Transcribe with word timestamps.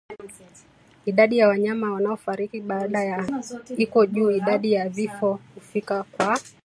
Idadi 1.05 1.37
ya 1.37 1.47
wanyama 1.47 1.91
wanaofariki 1.91 2.61
baada 2.61 3.03
ya 3.03 3.17
kuambukizwa 3.25 3.77
iko 3.77 4.05
juu 4.05 4.31
Idadi 4.31 4.71
ya 4.71 4.89
vifo 4.89 5.39
hufika 5.55 6.03
kwa 6.03 6.39